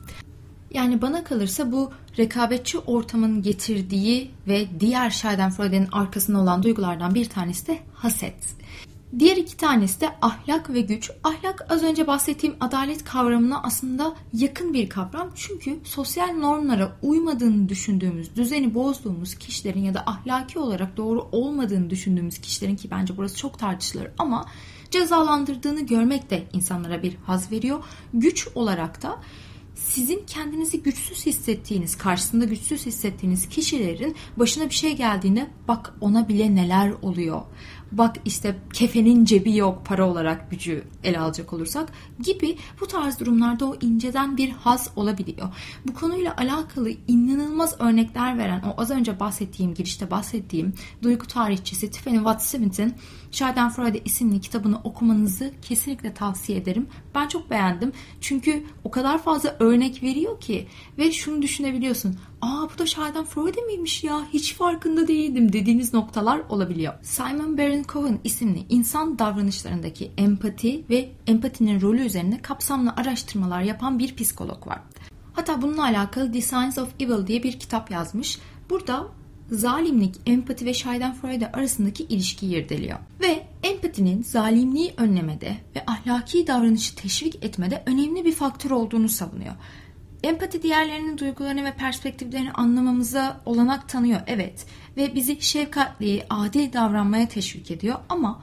Yani 0.70 1.02
bana 1.02 1.24
kalırsa 1.24 1.72
bu 1.72 1.92
rekabetçi 2.18 2.78
ortamın 2.78 3.42
getirdiği 3.42 4.30
ve 4.48 4.66
diğer 4.80 5.10
Schadenfreude'nin 5.10 5.88
arkasında 5.92 6.38
olan 6.38 6.62
duygulardan 6.62 7.14
bir 7.14 7.28
tanesi 7.28 7.66
de 7.66 7.78
haset. 7.94 8.58
Diğer 9.18 9.36
iki 9.36 9.56
tanesi 9.56 10.00
de 10.00 10.08
ahlak 10.22 10.70
ve 10.70 10.80
güç. 10.80 11.10
Ahlak 11.24 11.66
az 11.72 11.82
önce 11.82 12.06
bahsettiğim 12.06 12.56
adalet 12.60 13.04
kavramına 13.04 13.62
aslında 13.62 14.14
yakın 14.32 14.74
bir 14.74 14.88
kavram. 14.88 15.30
Çünkü 15.34 15.78
sosyal 15.84 16.28
normlara 16.28 16.96
uymadığını 17.02 17.68
düşündüğümüz, 17.68 18.36
düzeni 18.36 18.74
bozduğumuz 18.74 19.34
kişilerin 19.34 19.82
ya 19.82 19.94
da 19.94 20.02
ahlaki 20.06 20.58
olarak 20.58 20.96
doğru 20.96 21.28
olmadığını 21.32 21.90
düşündüğümüz 21.90 22.38
kişilerin 22.38 22.76
ki 22.76 22.90
bence 22.90 23.16
burası 23.16 23.36
çok 23.36 23.58
tartışılır 23.58 24.08
ama 24.18 24.46
cezalandırdığını 24.90 25.86
görmek 25.86 26.30
de 26.30 26.42
insanlara 26.52 27.02
bir 27.02 27.16
haz 27.26 27.52
veriyor. 27.52 27.84
Güç 28.14 28.48
olarak 28.54 29.02
da 29.02 29.18
sizin 29.88 30.24
kendinizi 30.26 30.82
güçsüz 30.82 31.26
hissettiğiniz, 31.26 31.98
karşısında 31.98 32.44
güçsüz 32.44 32.86
hissettiğiniz 32.86 33.48
kişilerin 33.48 34.16
başına 34.36 34.64
bir 34.64 34.74
şey 34.74 34.96
geldiğinde 34.96 35.46
bak 35.68 35.94
ona 36.00 36.28
bile 36.28 36.54
neler 36.54 36.92
oluyor. 37.02 37.42
Bak 37.92 38.16
işte 38.24 38.56
kefenin 38.72 39.24
cebi 39.24 39.56
yok 39.56 39.86
para 39.86 40.10
olarak 40.10 40.50
gücü 40.50 40.84
ele 41.04 41.18
alacak 41.18 41.52
olursak 41.52 41.92
gibi 42.24 42.58
bu 42.80 42.86
tarz 42.86 43.20
durumlarda 43.20 43.66
o 43.66 43.76
inceden 43.80 44.36
bir 44.36 44.50
haz 44.50 44.90
olabiliyor. 44.96 45.48
Bu 45.88 45.94
konuyla 45.94 46.36
alakalı 46.36 46.90
inanılmaz 47.08 47.80
örnekler 47.80 48.38
veren 48.38 48.62
o 48.62 48.80
az 48.80 48.90
önce 48.90 49.20
bahsettiğim 49.20 49.74
girişte 49.74 50.10
bahsettiğim 50.10 50.74
duygu 51.02 51.26
tarihçisi 51.26 51.90
Tiffany 51.90 52.16
Watt-Smith'in 52.16 52.94
Schadenfreude 53.30 54.00
isimli 54.04 54.40
kitabını 54.40 54.80
okumanızı 54.84 55.52
kesinlikle 55.62 56.14
tavsiye 56.14 56.58
ederim. 56.58 56.86
Ben 57.14 57.28
çok 57.28 57.50
beğendim. 57.50 57.92
Çünkü 58.20 58.64
o 58.84 58.90
kadar 58.90 59.22
fazla 59.22 59.56
örnek 59.60 60.02
veriyor 60.02 60.40
ki 60.40 60.66
ve 60.98 61.12
şunu 61.12 61.42
düşünebiliyorsun. 61.42 62.16
Aa 62.42 62.68
bu 62.74 62.78
da 62.78 62.86
Schadenfreude 62.86 63.60
miymiş 63.60 64.04
ya 64.04 64.24
hiç 64.32 64.54
farkında 64.54 65.08
değildim 65.08 65.52
dediğiniz 65.52 65.94
noktalar 65.94 66.40
olabiliyor. 66.48 66.94
Simon 67.02 67.58
Baron 67.58 67.84
Cohen 67.88 68.18
isimli 68.24 68.64
insan 68.68 69.18
davranışlarındaki 69.18 70.12
empati 70.16 70.84
ve 70.90 71.10
empatinin 71.26 71.80
rolü 71.80 72.00
üzerine 72.00 72.42
kapsamlı 72.42 72.92
araştırmalar 72.96 73.62
yapan 73.62 73.98
bir 73.98 74.16
psikolog 74.16 74.66
var. 74.66 74.78
Hatta 75.32 75.62
bununla 75.62 75.82
alakalı 75.82 76.32
The 76.32 76.40
Science 76.40 76.80
of 76.80 76.88
Evil 77.00 77.26
diye 77.26 77.42
bir 77.42 77.58
kitap 77.58 77.90
yazmış. 77.90 78.38
Burada 78.70 79.06
zalimlik, 79.50 80.14
empati 80.26 80.66
ve 80.66 80.74
Schadenfreude 80.74 81.52
arasındaki 81.52 82.02
ilişkiyi 82.04 82.56
irdeliyor. 82.56 82.98
Ve 83.20 83.46
empatinin 83.62 84.22
zalimliği 84.22 84.94
önlemede 84.96 85.56
ve 85.76 85.84
ahlaki 85.86 86.46
davranışı 86.46 86.96
teşvik 86.96 87.44
etmede 87.44 87.82
önemli 87.86 88.24
bir 88.24 88.32
faktör 88.32 88.70
olduğunu 88.70 89.08
savunuyor. 89.08 89.54
Empati 90.22 90.62
diğerlerinin 90.62 91.18
duygularını 91.18 91.64
ve 91.64 91.72
perspektiflerini 91.72 92.52
anlamamıza 92.52 93.40
olanak 93.46 93.88
tanıyor 93.88 94.20
evet 94.26 94.66
ve 94.96 95.14
bizi 95.14 95.40
şefkatli, 95.40 96.26
adil 96.30 96.72
davranmaya 96.72 97.28
teşvik 97.28 97.70
ediyor 97.70 97.96
ama 98.08 98.42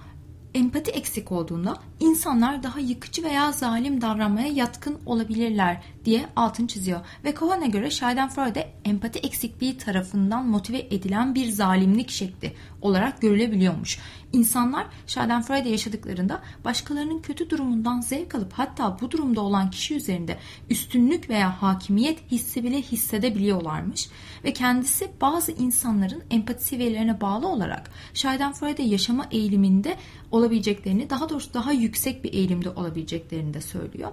empati 0.54 0.92
eksik 0.92 1.32
olduğunda 1.32 1.78
insanlar 2.00 2.64
daha 2.64 2.80
yıkıcı 2.80 3.24
veya 3.24 3.52
zalim 3.52 4.02
davranmaya 4.02 4.48
yatkın 4.48 5.00
olabilirler 5.06 5.82
diye 6.06 6.26
altın 6.36 6.68
çiziyor. 6.68 7.00
Ve 7.24 7.36
Cohen'e 7.36 7.68
göre 7.68 7.92
Schadenfreude 7.92 8.74
empati 8.86 9.20
eksikliği 9.20 9.78
tarafından 9.78 10.46
motive 10.46 10.80
edilen 10.80 11.36
bir 11.36 11.50
zalimlik 11.50 12.10
şekli 12.10 12.54
olarak 12.82 13.22
görülebiliyormuş. 13.22 14.00
İnsanlar 14.36 14.88
Schadenfreude 15.08 15.70
yaşadıklarında 15.70 16.42
başkalarının 16.66 17.20
kötü 17.20 17.50
durumundan 17.50 18.02
zevk 18.02 18.36
alıp 18.36 18.54
hatta 18.54 18.98
bu 19.02 19.12
durumda 19.12 19.42
olan 19.42 19.72
kişi 19.72 19.96
üzerinde 19.96 20.38
üstünlük 20.70 21.30
veya 21.30 21.62
hakimiyet 21.62 22.32
hissi 22.32 22.64
bile 22.64 22.82
hissedebiliyorlarmış. 22.82 24.10
Ve 24.44 24.54
kendisi 24.54 25.12
bazı 25.22 25.52
insanların 25.52 26.24
empati 26.32 26.64
seviyelerine 26.64 27.22
bağlı 27.22 27.48
olarak 27.48 27.92
Schadenfreude 28.14 28.84
yaşama 28.84 29.28
eğiliminde 29.32 29.98
olabileceklerini, 30.32 31.10
daha 31.10 31.30
doğrusu 31.30 31.54
daha 31.54 31.72
yüksek 31.72 32.24
bir 32.24 32.34
eğilimde 32.34 32.70
olabileceklerini 32.70 33.54
de 33.54 33.62
söylüyor. 33.62 34.12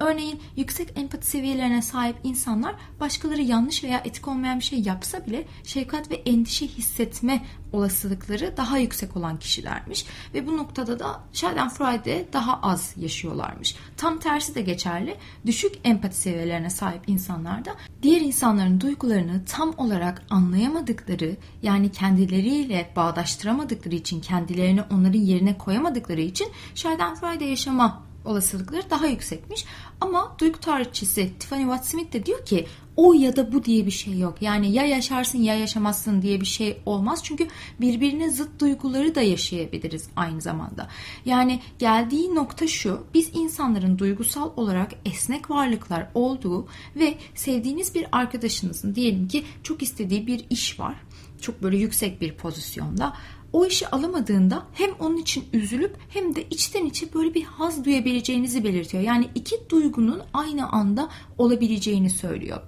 Örneğin 0.00 0.40
yüksek 0.56 0.98
empati 0.98 1.26
seviyelerine 1.26 1.82
sahip 1.82 2.16
insanlar 2.24 2.74
başkaları 3.00 3.42
yanlış 3.42 3.84
veya 3.84 3.98
etik 3.98 4.28
olmayan 4.28 4.58
bir 4.58 4.64
şey 4.64 4.80
yapsa 4.80 5.26
bile 5.26 5.44
şefkat 5.64 6.10
ve 6.10 6.14
endişe 6.14 6.66
hissetme 6.66 7.44
olasılıkları 7.72 8.56
daha 8.56 8.78
yüksek 8.78 9.16
olan 9.16 9.38
kişilermiş 9.38 10.06
ve 10.34 10.46
bu 10.46 10.56
noktada 10.56 10.98
da 10.98 11.20
Schadenfreude 11.32 12.28
daha 12.32 12.60
az 12.62 12.94
yaşıyorlarmış. 12.96 13.76
Tam 13.96 14.18
tersi 14.18 14.54
de 14.54 14.62
geçerli. 14.62 15.16
Düşük 15.46 15.72
empati 15.84 16.16
seviyelerine 16.16 16.70
sahip 16.70 17.02
insanlarda 17.06 17.74
diğer 18.02 18.20
insanların 18.20 18.80
duygularını 18.80 19.44
tam 19.44 19.74
olarak 19.76 20.22
anlayamadıkları 20.30 21.36
yani 21.62 21.92
kendileriyle 21.92 22.92
bağdaştıramadıkları 22.96 23.94
için 23.94 24.20
kendilerini 24.20 24.82
onların 24.82 25.20
yerine 25.20 25.58
koyamadıkları 25.58 26.20
için 26.20 26.48
Schadenfreude 26.74 27.44
yaşama 27.44 28.02
olasılıkları 28.24 28.90
daha 28.90 29.06
yüksekmiş. 29.06 29.64
Ama 30.00 30.36
duygu 30.38 30.60
tarihçisi 30.60 31.38
Tiffany 31.38 31.62
Watt 31.62 31.86
Smith 31.86 32.12
de 32.12 32.26
diyor 32.26 32.44
ki 32.44 32.66
o 32.96 33.12
ya 33.12 33.36
da 33.36 33.52
bu 33.52 33.64
diye 33.64 33.86
bir 33.86 33.90
şey 33.90 34.18
yok. 34.18 34.42
Yani 34.42 34.72
ya 34.72 34.84
yaşarsın 34.84 35.38
ya 35.38 35.54
yaşamazsın 35.54 36.22
diye 36.22 36.40
bir 36.40 36.46
şey 36.46 36.78
olmaz. 36.86 37.24
Çünkü 37.24 37.48
birbirine 37.80 38.30
zıt 38.30 38.60
duyguları 38.60 39.14
da 39.14 39.20
yaşayabiliriz 39.20 40.08
aynı 40.16 40.40
zamanda. 40.40 40.88
Yani 41.24 41.60
geldiği 41.78 42.34
nokta 42.34 42.66
şu. 42.66 43.06
Biz 43.14 43.30
insanların 43.34 43.98
duygusal 43.98 44.50
olarak 44.56 44.92
esnek 45.04 45.50
varlıklar 45.50 46.06
olduğu 46.14 46.66
ve 46.96 47.14
sevdiğiniz 47.34 47.94
bir 47.94 48.06
arkadaşınızın 48.12 48.94
diyelim 48.94 49.28
ki 49.28 49.44
çok 49.62 49.82
istediği 49.82 50.26
bir 50.26 50.44
iş 50.50 50.80
var. 50.80 50.94
Çok 51.40 51.62
böyle 51.62 51.76
yüksek 51.76 52.20
bir 52.20 52.32
pozisyonda 52.32 53.12
o 53.52 53.66
işi 53.66 53.88
alamadığında 53.88 54.66
hem 54.72 54.90
onun 54.98 55.16
için 55.16 55.44
üzülüp 55.52 55.96
hem 56.08 56.34
de 56.34 56.44
içten 56.50 56.84
içe 56.84 57.14
böyle 57.14 57.34
bir 57.34 57.44
haz 57.44 57.84
duyabileceğinizi 57.84 58.64
belirtiyor. 58.64 59.02
Yani 59.02 59.28
iki 59.34 59.56
duygunun 59.68 60.22
aynı 60.34 60.68
anda 60.68 61.08
olabileceğini 61.38 62.10
söylüyor. 62.10 62.60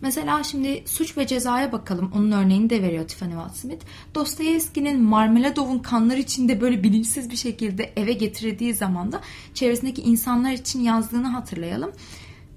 Mesela 0.00 0.42
şimdi 0.42 0.82
suç 0.86 1.16
ve 1.16 1.26
cezaya 1.26 1.72
bakalım. 1.72 2.12
Onun 2.14 2.32
örneğini 2.32 2.70
de 2.70 2.82
veriyor 2.82 3.08
Tiffany 3.08 3.32
Watt 3.32 3.56
Smith. 3.56 3.84
Dostoyevski'nin 4.14 5.02
Marmeladov'un 5.02 5.78
kanlar 5.78 6.16
içinde 6.16 6.60
böyle 6.60 6.82
bilinçsiz 6.82 7.30
bir 7.30 7.36
şekilde 7.36 7.92
eve 7.96 8.12
getirildiği 8.12 8.74
zaman 8.74 9.12
da 9.12 9.20
çevresindeki 9.54 10.02
insanlar 10.02 10.52
için 10.52 10.80
yazdığını 10.80 11.28
hatırlayalım. 11.28 11.92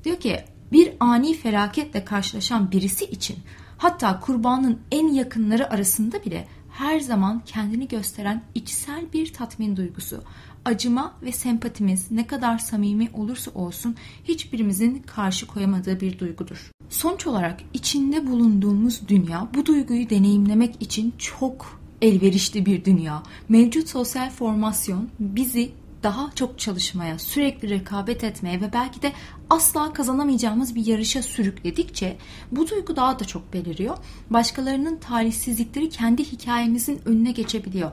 Diyor 0.04 0.18
ki 0.18 0.40
bir 0.72 0.94
ani 1.00 1.34
felaketle 1.34 2.06
karşılaşan 2.06 2.72
birisi 2.72 3.06
için 3.06 3.38
hatta 3.78 4.20
kurbanın 4.20 4.80
en 4.92 5.08
yakınları 5.14 5.74
arasında 5.74 6.24
bile 6.26 6.48
her 6.80 7.00
zaman 7.00 7.42
kendini 7.46 7.88
gösteren 7.88 8.44
içsel 8.56 9.14
bir 9.14 9.34
tatmin 9.34 9.76
duygusu. 9.76 10.24
Acıma 10.66 11.14
ve 11.22 11.32
sempatimiz 11.32 12.12
ne 12.12 12.28
kadar 12.28 12.58
samimi 12.58 13.10
olursa 13.14 13.52
olsun 13.56 13.96
hiçbirimizin 14.24 15.00
karşı 15.00 15.48
koyamadığı 15.48 16.00
bir 16.00 16.20
duygudur. 16.20 16.72
Sonuç 16.90 17.28
olarak 17.28 17.62
içinde 17.74 18.28
bulunduğumuz 18.28 19.08
dünya 19.08 19.48
bu 19.56 19.66
duyguyu 19.66 20.10
deneyimlemek 20.10 20.82
için 20.82 21.14
çok 21.18 21.80
elverişli 22.02 22.66
bir 22.66 22.86
dünya. 22.86 23.24
Mevcut 23.50 23.90
sosyal 23.90 24.30
formasyon 24.30 25.10
bizi 25.20 25.72
daha 26.04 26.32
çok 26.36 26.60
çalışmaya, 26.60 27.20
sürekli 27.20 27.70
rekabet 27.70 28.24
etmeye 28.24 28.62
ve 28.62 28.74
belki 28.74 29.02
de 29.02 29.14
asla 29.50 29.94
kazanamayacağımız 29.94 30.76
bir 30.76 30.86
yarışa 30.86 31.22
sürükledikçe 31.22 32.18
bu 32.52 32.70
duygu 32.70 32.96
daha 32.96 33.20
da 33.20 33.26
çok 33.26 33.54
beliriyor. 33.54 33.98
Başkalarının 34.30 34.98
talihsizlikleri 34.98 35.90
kendi 35.90 36.24
hikayemizin 36.24 37.02
önüne 37.06 37.32
geçebiliyor. 37.32 37.92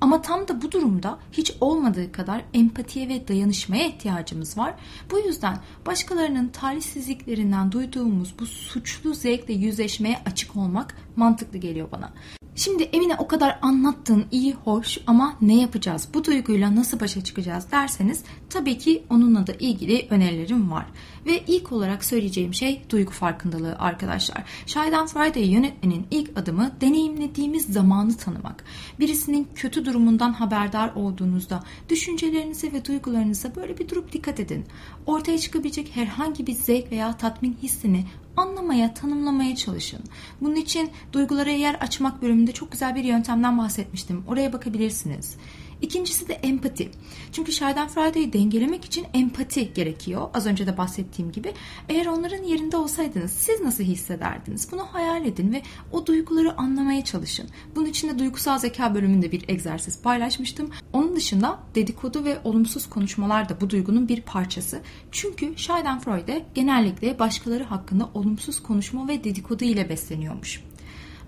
Ama 0.00 0.22
tam 0.22 0.48
da 0.48 0.62
bu 0.62 0.72
durumda 0.72 1.18
hiç 1.32 1.52
olmadığı 1.60 2.12
kadar 2.12 2.42
empatiye 2.54 3.08
ve 3.08 3.28
dayanışmaya 3.28 3.86
ihtiyacımız 3.86 4.58
var. 4.58 4.74
Bu 5.10 5.18
yüzden 5.18 5.58
başkalarının 5.86 6.48
talihsizliklerinden 6.48 7.72
duyduğumuz 7.72 8.34
bu 8.38 8.46
suçlu 8.46 9.14
zevkle 9.14 9.54
yüzleşmeye 9.54 10.18
açık 10.26 10.56
olmak 10.56 10.96
mantıklı 11.16 11.58
geliyor 11.58 11.88
bana. 11.92 12.12
Şimdi 12.56 12.82
Emine 12.82 13.16
o 13.18 13.28
kadar 13.28 13.58
anlattın 13.62 14.26
iyi 14.30 14.52
hoş 14.52 14.98
ama 15.06 15.36
ne 15.40 15.60
yapacağız? 15.60 16.08
Bu 16.14 16.24
duyguyla 16.24 16.76
nasıl 16.76 17.00
başa 17.00 17.24
çıkacağız 17.24 17.72
derseniz 17.72 18.24
tabii 18.50 18.78
ki 18.78 19.02
onunla 19.10 19.46
da 19.46 19.52
ilgili 19.52 20.06
önerilerim 20.10 20.70
var. 20.70 20.86
Ve 21.26 21.42
ilk 21.46 21.72
olarak 21.72 22.04
söyleyeceğim 22.04 22.54
şey 22.54 22.82
duygu 22.90 23.12
farkındalığı 23.12 23.76
arkadaşlar. 23.78 24.44
Schadenfreude'yi 24.66 25.50
yönetmenin 25.50 26.06
ilk 26.10 26.38
adımı 26.38 26.70
deneyimlediğimiz 26.80 27.66
zamanı 27.66 28.16
tanımak. 28.16 28.64
Birisinin 29.00 29.48
kötü 29.54 29.84
durumundan 29.84 30.32
haberdar 30.32 30.94
olduğunuzda 30.94 31.64
düşüncelerinize 31.88 32.72
ve 32.72 32.84
duygularınıza 32.84 33.56
böyle 33.56 33.78
bir 33.78 33.88
durup 33.88 34.12
dikkat 34.12 34.40
edin. 34.40 34.64
Ortaya 35.06 35.38
çıkabilecek 35.38 35.96
herhangi 35.96 36.46
bir 36.46 36.52
zevk 36.52 36.92
veya 36.92 37.16
tatmin 37.16 37.56
hissini 37.62 38.04
anlamaya, 38.36 38.94
tanımlamaya 38.94 39.56
çalışın. 39.56 40.00
Bunun 40.40 40.56
için 40.56 40.90
duygulara 41.12 41.50
yer 41.50 41.74
açmak 41.74 42.22
bölümünde 42.22 42.52
çok 42.52 42.72
güzel 42.72 42.94
bir 42.94 43.04
yöntemden 43.04 43.58
bahsetmiştim. 43.58 44.24
Oraya 44.28 44.52
bakabilirsiniz. 44.52 45.36
İkincisi 45.82 46.28
de 46.28 46.34
empati. 46.34 46.90
Çünkü 47.32 47.52
Schadenfreude'yi 47.52 48.32
dengelemek 48.32 48.84
için 48.84 49.06
empati 49.14 49.74
gerekiyor. 49.74 50.28
Az 50.34 50.46
önce 50.46 50.66
de 50.66 50.76
bahsettiğim 50.76 51.32
gibi. 51.32 51.52
Eğer 51.88 52.06
onların 52.06 52.44
yerinde 52.44 52.76
olsaydınız 52.76 53.30
siz 53.30 53.60
nasıl 53.60 53.84
hissederdiniz? 53.84 54.72
Bunu 54.72 54.82
hayal 54.82 55.26
edin 55.26 55.52
ve 55.52 55.62
o 55.92 56.06
duyguları 56.06 56.58
anlamaya 56.58 57.04
çalışın. 57.04 57.48
Bunun 57.76 57.86
için 57.86 58.08
de 58.08 58.18
duygusal 58.18 58.58
zeka 58.58 58.94
bölümünde 58.94 59.32
bir 59.32 59.48
egzersiz 59.48 60.02
paylaşmıştım. 60.02 60.70
Onun 60.92 61.16
dışında 61.16 61.58
dedikodu 61.74 62.24
ve 62.24 62.38
olumsuz 62.44 62.90
konuşmalar 62.90 63.48
da 63.48 63.60
bu 63.60 63.70
duygunun 63.70 64.08
bir 64.08 64.20
parçası. 64.20 64.80
Çünkü 65.12 65.56
Schadenfreude 65.56 66.44
genellikle 66.54 67.18
başkaları 67.18 67.64
hakkında 67.64 68.10
olumsuz 68.14 68.62
konuşma 68.62 69.08
ve 69.08 69.24
dedikodu 69.24 69.64
ile 69.64 69.88
besleniyormuş. 69.88 70.60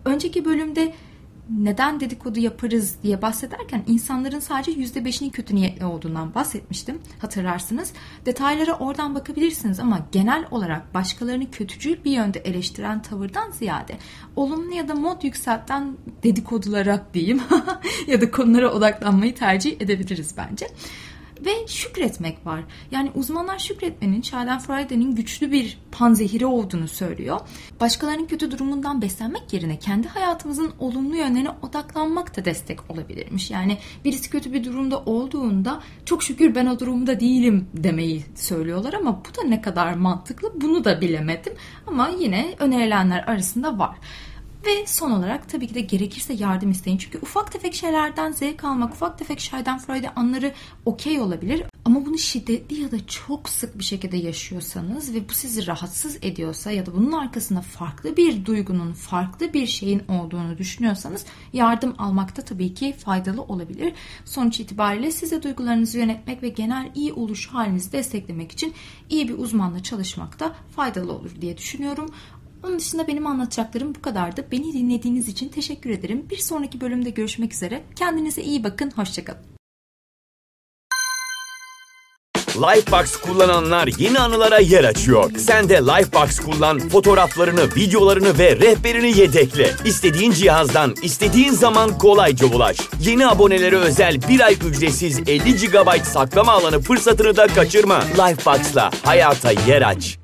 Önceki 0.04 0.44
bölümde 0.44 0.94
neden 1.50 2.00
dedikodu 2.00 2.40
yaparız 2.40 2.94
diye 3.02 3.22
bahsederken 3.22 3.82
insanların 3.86 4.38
sadece 4.38 4.72
%5'inin 4.72 5.30
kötü 5.30 5.54
niyetli 5.54 5.84
olduğundan 5.84 6.34
bahsetmiştim. 6.34 6.98
Hatırlarsınız. 7.18 7.92
Detaylara 8.26 8.72
oradan 8.72 9.14
bakabilirsiniz 9.14 9.80
ama 9.80 10.06
genel 10.12 10.44
olarak 10.50 10.94
başkalarını 10.94 11.50
kötücül 11.50 12.04
bir 12.04 12.10
yönde 12.10 12.38
eleştiren 12.38 13.02
tavırdan 13.02 13.50
ziyade 13.50 13.98
olumlu 14.36 14.74
ya 14.74 14.88
da 14.88 14.94
mod 14.94 15.22
yükselten 15.22 15.96
dedikodulara 16.22 17.06
diyeyim 17.14 17.42
ya 18.06 18.20
da 18.20 18.30
konulara 18.30 18.72
odaklanmayı 18.72 19.34
tercih 19.34 19.80
edebiliriz 19.80 20.34
bence 20.36 20.66
ve 21.46 21.66
şükretmek 21.66 22.46
var. 22.46 22.64
Yani 22.90 23.10
uzmanlar 23.14 23.58
şükretmenin 23.58 24.22
Schadenfreude'nin 24.22 25.14
güçlü 25.14 25.52
bir 25.52 25.78
panzehiri 25.92 26.46
olduğunu 26.46 26.88
söylüyor. 26.88 27.40
Başkalarının 27.80 28.26
kötü 28.26 28.50
durumundan 28.50 29.02
beslenmek 29.02 29.52
yerine 29.52 29.78
kendi 29.78 30.08
hayatımızın 30.08 30.72
olumlu 30.78 31.16
yönlerine 31.16 31.50
odaklanmak 31.62 32.36
da 32.36 32.44
destek 32.44 32.90
olabilirmiş. 32.90 33.50
Yani 33.50 33.78
birisi 34.04 34.30
kötü 34.30 34.52
bir 34.52 34.64
durumda 34.64 34.98
olduğunda 34.98 35.80
çok 36.04 36.22
şükür 36.22 36.54
ben 36.54 36.66
o 36.66 36.78
durumda 36.78 37.20
değilim 37.20 37.68
demeyi 37.74 38.24
söylüyorlar 38.34 38.92
ama 38.92 39.20
bu 39.24 39.42
da 39.42 39.48
ne 39.48 39.60
kadar 39.60 39.94
mantıklı 39.94 40.60
bunu 40.60 40.84
da 40.84 41.00
bilemedim. 41.00 41.52
Ama 41.86 42.08
yine 42.08 42.54
önerilenler 42.58 43.24
arasında 43.26 43.78
var. 43.78 43.96
Ve 44.66 44.86
son 44.86 45.10
olarak 45.10 45.48
tabii 45.48 45.66
ki 45.66 45.74
de 45.74 45.80
gerekirse 45.80 46.32
yardım 46.32 46.70
isteyin. 46.70 46.98
Çünkü 46.98 47.18
ufak 47.18 47.52
tefek 47.52 47.74
şeylerden 47.74 48.32
zevk 48.32 48.64
almak, 48.64 48.92
ufak 48.92 49.18
tefek 49.18 49.40
Schadenfreude 49.40 50.10
anları 50.10 50.54
okey 50.84 51.20
olabilir. 51.20 51.62
Ama 51.84 52.06
bunu 52.06 52.18
şiddetli 52.18 52.80
ya 52.80 52.90
da 52.90 53.06
çok 53.06 53.48
sık 53.48 53.78
bir 53.78 53.84
şekilde 53.84 54.16
yaşıyorsanız 54.16 55.14
ve 55.14 55.28
bu 55.28 55.32
sizi 55.32 55.66
rahatsız 55.66 56.18
ediyorsa 56.22 56.70
ya 56.70 56.86
da 56.86 56.94
bunun 56.94 57.12
arkasında 57.12 57.60
farklı 57.60 58.16
bir 58.16 58.44
duygunun, 58.44 58.92
farklı 58.92 59.52
bir 59.52 59.66
şeyin 59.66 60.02
olduğunu 60.08 60.58
düşünüyorsanız 60.58 61.24
yardım 61.52 61.94
almakta 61.98 62.42
tabii 62.42 62.74
ki 62.74 62.92
faydalı 62.92 63.42
olabilir. 63.42 63.92
Sonuç 64.24 64.60
itibariyle 64.60 65.10
size 65.10 65.42
duygularınızı 65.42 65.98
yönetmek 65.98 66.42
ve 66.42 66.48
genel 66.48 66.90
iyi 66.94 67.12
oluş 67.12 67.48
halinizi 67.48 67.92
desteklemek 67.92 68.52
için 68.52 68.74
iyi 69.10 69.28
bir 69.28 69.38
uzmanla 69.38 69.82
çalışmak 69.82 70.40
da 70.40 70.54
faydalı 70.76 71.12
olur 71.12 71.30
diye 71.40 71.58
düşünüyorum. 71.58 72.10
Onun 72.64 72.78
dışında 72.78 73.08
benim 73.08 73.26
anlatacaklarım 73.26 73.94
bu 73.94 74.02
kadardı. 74.02 74.46
Beni 74.52 74.72
dinlediğiniz 74.72 75.28
için 75.28 75.48
teşekkür 75.48 75.90
ederim. 75.90 76.26
Bir 76.30 76.38
sonraki 76.38 76.80
bölümde 76.80 77.10
görüşmek 77.10 77.52
üzere. 77.52 77.82
Kendinize 77.96 78.42
iyi 78.42 78.64
bakın. 78.64 78.90
Hoşçakalın. 78.90 79.58
Lifebox 82.56 83.16
kullananlar 83.16 83.88
yeni 83.98 84.18
anılara 84.18 84.58
yer 84.58 84.84
açıyor. 84.84 85.30
Sen 85.38 85.68
de 85.68 85.74
Lifebox 85.74 86.40
kullan, 86.40 86.78
fotoğraflarını, 86.78 87.64
videolarını 87.76 88.38
ve 88.38 88.56
rehberini 88.56 89.18
yedekle. 89.18 89.70
İstediğin 89.84 90.32
cihazdan, 90.32 90.94
istediğin 91.02 91.52
zaman 91.52 91.98
kolayca 91.98 92.46
ulaş. 92.46 92.76
Yeni 93.00 93.26
abonelere 93.26 93.76
özel 93.76 94.16
bir 94.28 94.40
ay 94.40 94.56
ücretsiz 94.68 95.18
50 95.28 95.56
GB 95.56 96.04
saklama 96.04 96.52
alanı 96.52 96.80
fırsatını 96.80 97.36
da 97.36 97.46
kaçırma. 97.46 98.00
Lifebox'la 98.00 98.90
hayata 99.04 99.52
yer 99.52 99.82
aç. 99.82 100.18